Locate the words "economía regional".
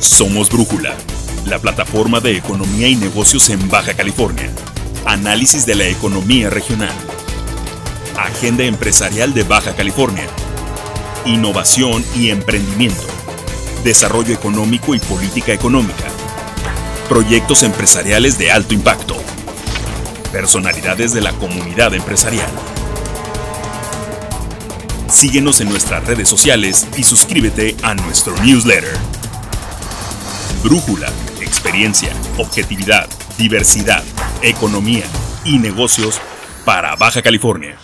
5.88-6.94